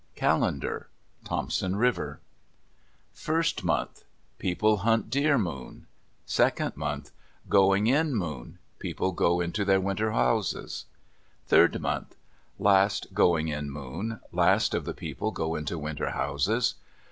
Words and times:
CALENDAR 0.15 0.89
Thompson 1.25 1.75
River 1.75 2.21
First 3.13 3.63
month.—People 3.63 4.77
hunt 4.77 5.11
deer 5.11 5.37
moon. 5.37 5.85
Second 6.25 6.75
month.—"Going 6.75 7.85
in" 7.85 8.15
moon. 8.15 8.57
People 8.79 9.11
go 9.11 9.39
into 9.41 9.63
their 9.63 9.79
winter 9.79 10.13
houses. 10.13 10.85
Third 11.45 11.79
month.—Last 11.79 13.13
"going 13.13 13.49
in" 13.49 13.69
moon. 13.69 14.19
Last 14.31 14.73
of 14.73 14.85
the 14.85 14.95
people 14.95 15.29
go 15.29 15.53
into 15.53 15.77
winter 15.77 16.09
houses. 16.09 16.73